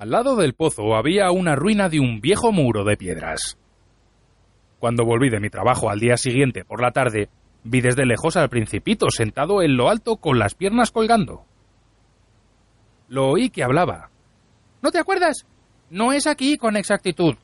[0.00, 3.58] Al lado del pozo había una ruina de un viejo muro de piedras.
[4.78, 7.28] Cuando volví de mi trabajo al día siguiente por la tarde,
[7.64, 11.44] vi desde lejos al principito sentado en lo alto con las piernas colgando.
[13.08, 14.08] Lo oí que hablaba.
[14.80, 15.44] ¿No te acuerdas?
[15.90, 17.34] No es aquí con exactitud.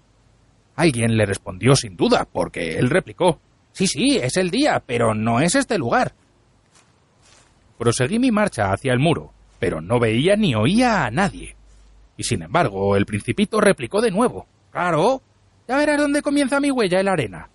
[0.76, 3.38] Alguien le respondió sin duda, porque él replicó.
[3.72, 6.14] Sí, sí, es el día, pero no es este lugar.
[7.76, 11.54] Proseguí mi marcha hacia el muro, pero no veía ni oía a nadie.
[12.16, 14.46] Y sin embargo, el principito replicó de nuevo.
[14.70, 15.22] Claro,
[15.68, 17.48] ya verás dónde comienza mi huella en la arena.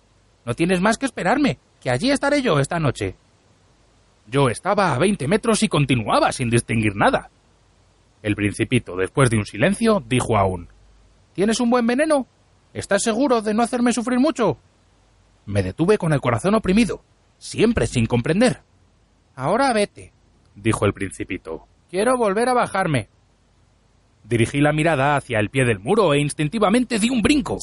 [0.44, 3.16] No tienes más que esperarme, que allí estaré yo esta noche.
[4.26, 7.30] Yo estaba a veinte metros y continuaba sin distinguir nada.
[8.22, 10.68] El principito, después de un silencio, dijo aún
[11.34, 12.26] ¿Tienes un buen veneno?
[12.72, 14.58] ¿Estás seguro de no hacerme sufrir mucho?
[15.46, 17.02] Me detuve con el corazón oprimido,
[17.38, 18.60] siempre sin comprender.
[19.34, 20.12] Ahora vete,
[20.54, 21.66] dijo el principito.
[21.90, 23.08] Quiero volver a bajarme.
[24.24, 27.58] Dirigí la mirada hacia el pie del muro e instintivamente di un brinco.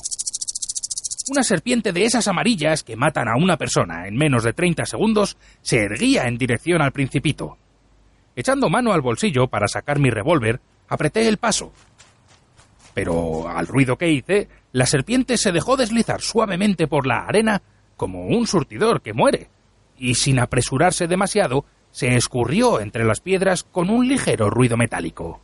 [1.32, 5.38] Una serpiente de esas amarillas que matan a una persona en menos de 30 segundos
[5.62, 7.58] se erguía en dirección al principito.
[8.36, 11.72] Echando mano al bolsillo para sacar mi revólver, apreté el paso.
[12.94, 17.62] Pero al ruido que hice, la serpiente se dejó deslizar suavemente por la arena
[17.96, 19.50] como un surtidor que muere,
[19.98, 25.42] y sin apresurarse demasiado, se escurrió entre las piedras con un ligero ruido metálico.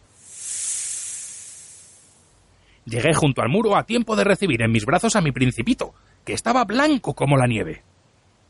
[2.85, 6.33] Llegué junto al muro a tiempo de recibir en mis brazos a mi principito, que
[6.33, 7.83] estaba blanco como la nieve.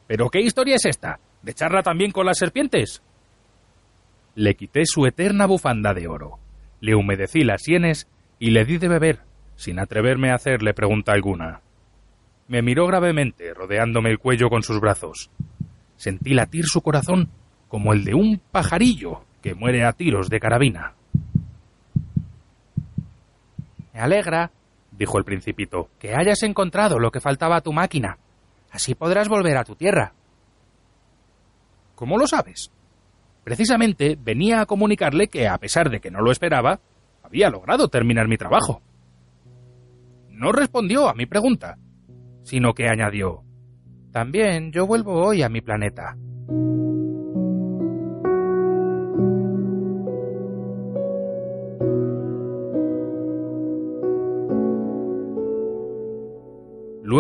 [0.08, 1.19] ¿Pero qué historia es esta?
[1.42, 3.02] ¿De charla también con las serpientes?
[4.36, 6.39] Le quité su eterna bufanda de oro,
[6.81, 9.19] le humedecí las sienes y le di de beber,
[9.55, 11.61] sin atreverme a hacerle pregunta alguna.
[12.47, 15.31] Me miró gravemente, rodeándome el cuello con sus brazos.
[15.95, 17.30] Sentí latir su corazón
[17.70, 20.94] como el de un pajarillo que muere a tiros de carabina.
[23.95, 24.51] Me alegra,
[24.91, 28.17] dijo el principito, que hayas encontrado lo que faltaba a tu máquina.
[28.69, 30.11] Así podrás volver a tu tierra.
[31.95, 32.71] ¿Cómo lo sabes?
[33.45, 36.81] Precisamente venía a comunicarle que, a pesar de que no lo esperaba,
[37.23, 38.81] había logrado terminar mi trabajo.
[40.30, 41.77] No respondió a mi pregunta,
[42.43, 43.43] sino que añadió,
[44.11, 46.17] También yo vuelvo hoy a mi planeta.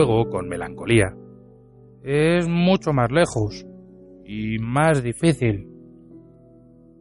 [0.05, 1.15] Con melancolía,
[2.03, 3.65] es mucho más lejos
[4.23, 5.67] y más difícil.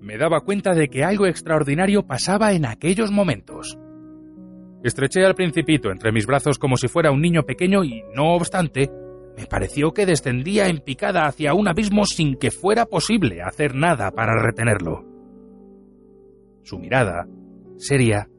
[0.01, 3.79] Me daba cuenta de que algo extraordinario pasaba en aquellos momentos.
[4.83, 8.91] Estreché al principito entre mis brazos como si fuera un niño pequeño y, no obstante,
[9.37, 14.13] me pareció que descendía en picada hacia un abismo sin que fuera posible hacer nada
[14.13, 15.05] para retenerlo.
[16.63, 17.27] Su mirada,
[17.77, 18.31] seria,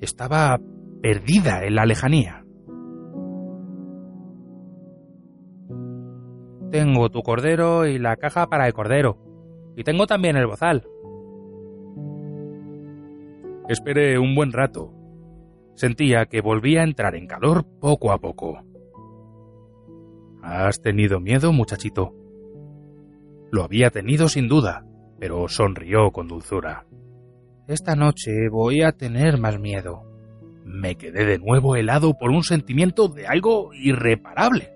[0.00, 0.58] estaba
[1.00, 2.39] perdida en la lejanía.
[6.70, 9.18] Tengo tu cordero y la caja para el cordero.
[9.76, 10.86] Y tengo también el bozal.
[13.68, 14.92] Esperé un buen rato.
[15.74, 18.62] Sentía que volvía a entrar en calor poco a poco.
[20.42, 22.14] ¿Has tenido miedo, muchachito?
[23.50, 24.84] Lo había tenido sin duda,
[25.18, 26.86] pero sonrió con dulzura.
[27.66, 30.02] Esta noche voy a tener más miedo.
[30.64, 34.72] Me quedé de nuevo helado por un sentimiento de algo irreparable.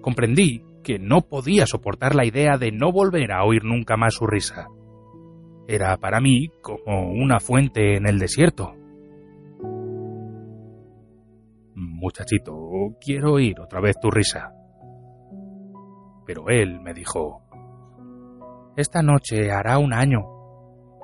[0.00, 4.26] Comprendí que no podía soportar la idea de no volver a oír nunca más su
[4.26, 4.68] risa.
[5.66, 8.74] Era para mí como una fuente en el desierto.
[11.74, 12.54] Muchachito,
[13.00, 14.52] quiero oír otra vez tu risa.
[16.26, 17.42] Pero él me dijo,
[18.76, 20.20] Esta noche hará un año.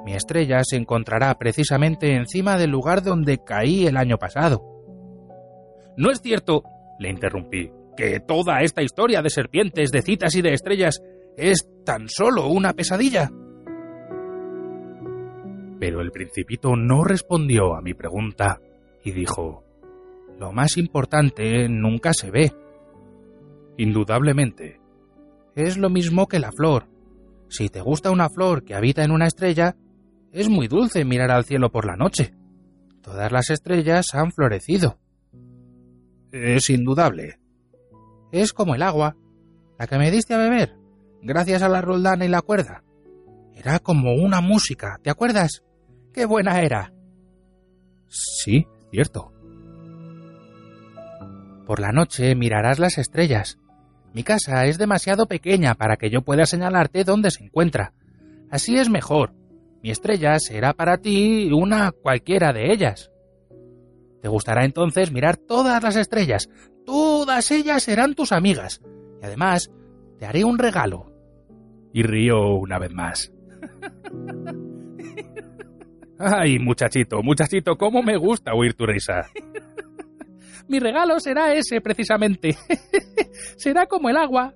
[0.05, 4.63] Mi estrella se encontrará precisamente encima del lugar donde caí el año pasado.
[5.97, 6.63] No es cierto,
[6.99, 11.03] le interrumpí que toda esta historia de serpientes, de citas y de estrellas
[11.37, 13.31] es tan solo una pesadilla?
[15.81, 18.61] Pero el principito no respondió a mi pregunta
[19.03, 19.65] y dijo,
[20.39, 22.53] Lo más importante nunca se ve.
[23.79, 24.79] Indudablemente.
[25.55, 26.87] Es lo mismo que la flor.
[27.49, 29.75] Si te gusta una flor que habita en una estrella,
[30.33, 32.35] es muy dulce mirar al cielo por la noche.
[33.03, 34.99] Todas las estrellas han florecido.
[36.31, 37.40] Es indudable,
[38.33, 39.17] es como el agua,
[39.79, 40.77] la que me diste a beber,
[41.23, 42.83] gracias a la roldana y la cuerda.
[43.55, 45.63] Era como una música, ¿te acuerdas?
[46.13, 46.93] ¡Qué buena era!
[48.09, 49.33] Sí, cierto.
[51.67, 53.59] Por la noche mirarás las estrellas.
[54.13, 57.93] Mi casa es demasiado pequeña para que yo pueda señalarte dónde se encuentra.
[58.51, 59.35] Así es mejor.
[59.83, 63.10] Mi estrella será para ti una cualquiera de ellas.
[64.21, 66.49] Te gustará entonces mirar todas las estrellas.
[66.85, 68.83] Todas ellas serán tus amigas.
[69.23, 69.71] Y además,
[70.19, 71.11] te haré un regalo.
[71.93, 73.33] Y río una vez más.
[76.19, 79.31] Ay, muchachito, muchachito, cómo me gusta oír tu risa.
[80.69, 82.57] Mi regalo será ese, precisamente.
[83.57, 84.55] será como el agua.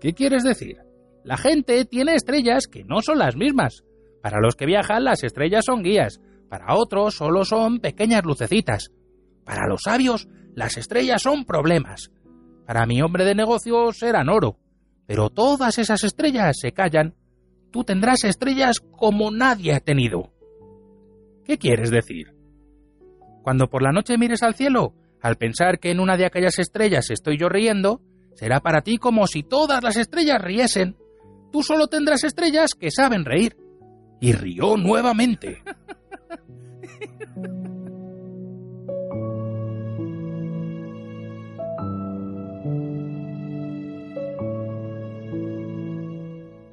[0.00, 0.76] ¿Qué quieres decir?
[1.24, 3.84] La gente tiene estrellas que no son las mismas.
[4.22, 6.20] Para los que viajan, las estrellas son guías.
[6.52, 8.92] Para otros, solo son pequeñas lucecitas.
[9.42, 12.10] Para los sabios, las estrellas son problemas.
[12.66, 14.58] Para mi hombre de negocios eran oro.
[15.06, 17.14] Pero todas esas estrellas se callan.
[17.70, 20.30] Tú tendrás estrellas como nadie ha tenido.
[21.46, 22.34] ¿Qué quieres decir?
[23.42, 27.08] Cuando por la noche mires al cielo, al pensar que en una de aquellas estrellas
[27.08, 28.02] estoy yo riendo,
[28.34, 30.98] será para ti como si todas las estrellas riesen.
[31.50, 33.56] Tú solo tendrás estrellas que saben reír.
[34.20, 35.62] Y rió nuevamente.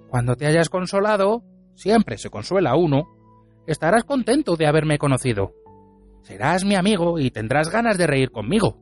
[0.09, 1.43] Cuando te hayas consolado,
[1.75, 3.07] siempre se consuela uno,
[3.67, 5.53] estarás contento de haberme conocido.
[6.23, 8.77] Serás mi amigo y tendrás ganas de reír conmigo.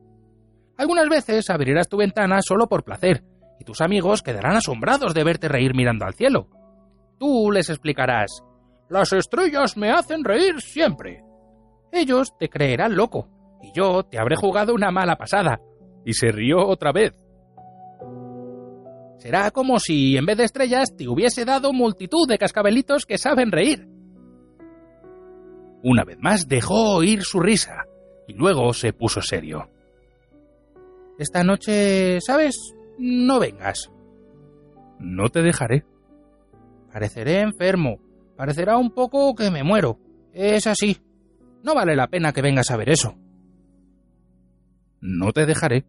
[0.76, 3.24] Algunas veces abrirás tu ventana solo por placer,
[3.60, 6.48] y tus amigos quedarán asombrados de verte reír mirando al cielo.
[7.18, 8.42] Tú les explicarás,
[8.88, 11.22] las estrellas me hacen reír siempre.
[11.92, 13.28] Ellos te creerán loco,
[13.62, 15.60] y yo te habré jugado una mala pasada.
[16.04, 17.12] Y se rió otra vez.
[19.18, 23.50] Será como si en vez de estrellas te hubiese dado multitud de cascabelitos que saben
[23.50, 23.88] reír.
[25.82, 27.84] Una vez más dejó oír su risa
[28.26, 29.68] y luego se puso serio.
[31.18, 32.74] Esta noche, ¿sabes?
[32.98, 33.90] No vengas.
[35.00, 35.84] No te dejaré.
[36.92, 37.98] Pareceré enfermo.
[38.38, 39.98] Parecerá un poco que me muero.
[40.32, 40.96] Es así.
[41.64, 43.16] No vale la pena que vengas a ver eso.
[45.00, 45.84] No te dejaré.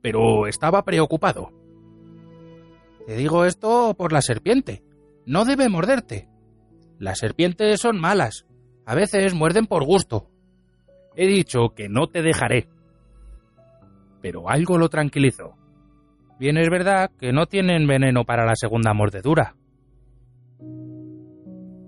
[0.00, 1.50] Pero estaba preocupado.
[3.04, 4.84] Te digo esto por la serpiente.
[5.26, 6.28] No debe morderte.
[7.00, 8.46] Las serpientes son malas.
[8.84, 10.30] A veces muerden por gusto.
[11.16, 12.68] He dicho que no te dejaré.
[14.22, 15.56] Pero algo lo tranquilizó.
[16.38, 19.56] Bien es verdad que no tienen veneno para la segunda mordedura.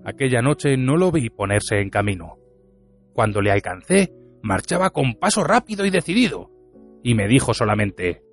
[0.05, 2.37] Aquella noche no lo vi ponerse en camino.
[3.13, 6.51] Cuando le alcancé, marchaba con paso rápido y decidido,
[7.03, 8.23] y me dijo solamente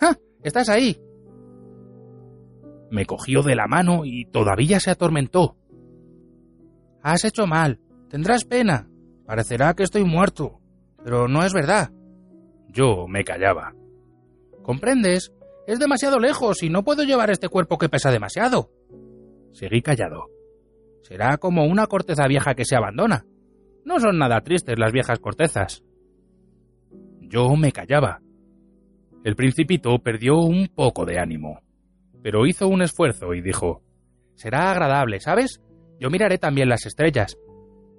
[0.00, 0.16] ¡Ah!
[0.42, 1.00] ¡Estás ahí!
[2.90, 5.56] Me cogió de la mano y todavía se atormentó.
[7.02, 7.80] Has hecho mal.
[8.08, 8.88] Tendrás pena.
[9.26, 10.60] Parecerá que estoy muerto.
[11.02, 11.90] Pero no es verdad.
[12.68, 13.74] Yo me callaba.
[14.62, 15.32] ¿Comprendes?
[15.66, 18.70] Es demasiado lejos y no puedo llevar este cuerpo que pesa demasiado.
[19.52, 20.33] Seguí callado.
[21.04, 23.26] Será como una corteza vieja que se abandona.
[23.84, 25.84] No son nada tristes las viejas cortezas.
[27.20, 28.22] Yo me callaba.
[29.22, 31.60] El principito perdió un poco de ánimo,
[32.22, 33.82] pero hizo un esfuerzo y dijo
[34.34, 35.60] Será agradable, ¿sabes?
[36.00, 37.36] Yo miraré también las estrellas.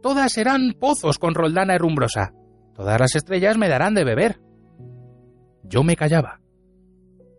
[0.01, 2.33] Todas serán pozos con roldana herrumbrosa.
[2.73, 4.39] Todas las estrellas me darán de beber.
[5.63, 6.41] Yo me callaba.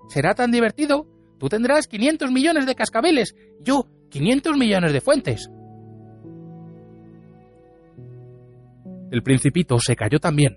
[0.09, 1.09] Será tan divertido.
[1.39, 3.35] Tú tendrás 500 millones de cascabeles.
[3.61, 5.51] Yo 500 millones de fuentes.
[9.11, 10.57] El principito se cayó también.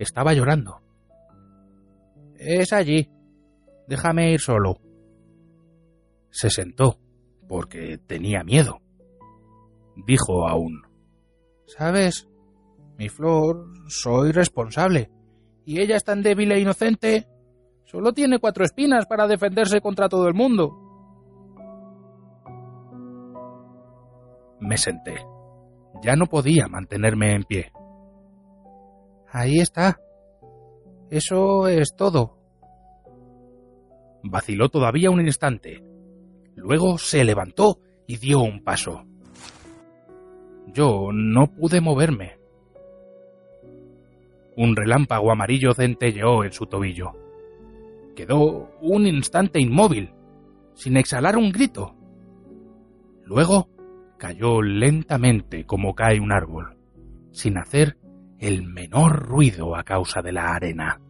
[0.00, 0.80] Estaba llorando.
[2.36, 3.08] Es allí.
[3.86, 4.80] Déjame ir solo.
[6.30, 6.98] Se sentó
[7.48, 8.80] porque tenía miedo.
[10.04, 10.82] Dijo aún.
[11.66, 12.28] ¿Sabes?
[12.98, 15.08] Mi flor, soy responsable.
[15.64, 17.28] Y ella es tan débil e inocente.
[17.84, 20.87] Solo tiene cuatro espinas para defenderse contra todo el mundo.
[24.60, 25.16] Me senté.
[26.02, 27.72] Ya no podía mantenerme en pie.
[29.30, 29.98] Ahí está.
[31.10, 32.38] Eso es todo.
[34.22, 35.82] Vaciló todavía un instante,
[36.58, 39.04] Luego se levantó y dio un paso.
[40.66, 42.36] Yo no pude moverme.
[44.56, 47.12] Un relámpago amarillo centelleó en su tobillo.
[48.16, 50.12] Quedó un instante inmóvil,
[50.74, 51.94] sin exhalar un grito.
[53.24, 53.68] Luego
[54.18, 56.76] cayó lentamente como cae un árbol,
[57.32, 57.96] sin hacer
[58.38, 61.00] el menor ruido a causa de la arena.